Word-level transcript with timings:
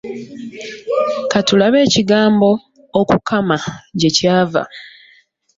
Ka 1.31 1.39
tulabe 1.47 1.77
ekigambo 1.85 2.49
“okukama” 2.99 3.57
gye 3.99 4.09
kyava. 4.17 4.61